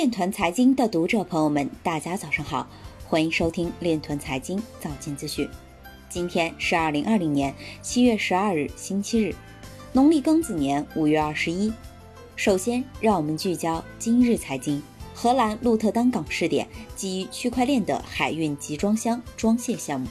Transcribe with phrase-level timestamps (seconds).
[0.00, 2.66] 链团财经的读者朋友们，大家早上好，
[3.06, 5.46] 欢迎收听链团财经早间资讯。
[6.08, 9.34] 今天是二零二零年七月十二日，星期日，
[9.92, 11.70] 农历庚子年五月二十一。
[12.34, 14.82] 首先，让我们聚焦今日财经。
[15.14, 20.08] 荷兰鹿特丹港试点基于区块链的海运集装箱装卸项目。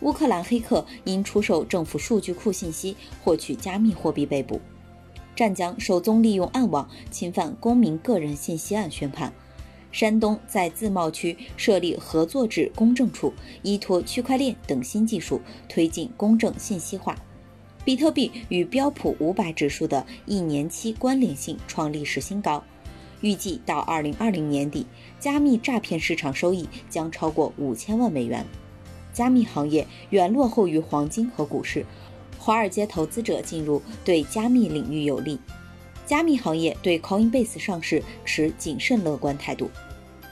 [0.00, 4.58] 乌克兰黑客因出售政府数据库信息获取加密货币被捕。
[5.40, 9.32] 湛江首宗利用暗网侵犯公民个人信息案宣判。
[9.90, 17.16] 山东在自贸区设立合作制公证处，依托区块链等新技术推进公证信息化。
[17.86, 22.62] 比特币与标普五百指数的一年期关联性创历史新高。
[23.22, 24.86] 预计到二零二零年底，
[25.18, 28.44] 加密诈骗市场收益将超过五千万美元。
[29.14, 31.86] 加密行业远落后于黄金和股市，
[32.40, 35.38] 华尔街投资者进入对加密领域有利。
[36.06, 39.70] 加密行业对 Coinbase 上市持谨慎乐观态度。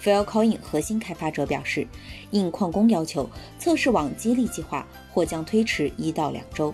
[0.00, 1.84] Filecoin 核心开发者表示，
[2.30, 6.72] 应矿工要求，测试网激励计划或将推迟一到两周。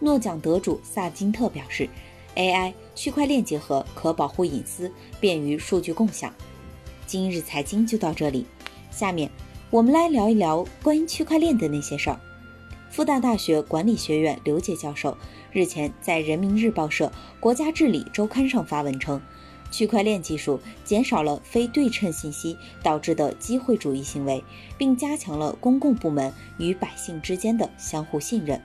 [0.00, 1.88] 诺奖得主萨金特表示。
[2.36, 6.30] AI 区块链结合可保护隐私，便于数据共享。
[7.06, 8.44] 今日财经就到这里，
[8.90, 9.30] 下面
[9.70, 12.20] 我们来聊一聊关于区块链的那些事儿。
[12.96, 15.18] 复旦大学管理学院刘杰教授
[15.52, 19.20] 日前在人民日报社《国家治理周刊》上发文称，
[19.70, 24.42] 区块链技术减少了非对称信息导致的机会主义行为，
[24.78, 28.58] 并加强了公共部门与百姓之间的相互信任。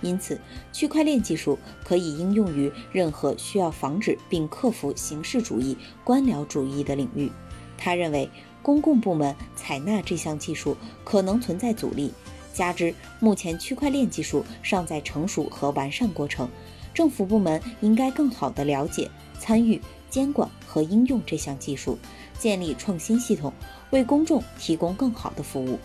[0.00, 0.40] 因此，
[0.72, 7.30] 区块链技术可以应用于任何需要防止并克服形式主义、官僚主义的领域。
[7.76, 8.30] 他认为，
[8.62, 12.10] 公共部门采纳这项技术可能存在阻力，
[12.56, 16.48] 加之目前区块链技术尚在成熟和完善过程，
[16.94, 21.98] 政府部门应该更好地了解、参与、监管和应用这项技术，
[22.38, 23.52] 建立创新系统，
[23.90, 25.78] 为公众提供更好的服务。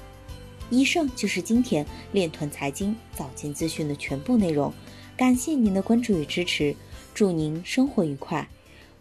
[0.69, 4.73] 以上就是今天链团财经早间资讯的全部内容，
[5.17, 6.73] 感谢您的关注与支持，
[7.13, 8.47] 祝您生活愉快，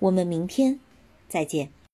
[0.00, 0.80] 我们明天
[1.28, 1.79] 再见。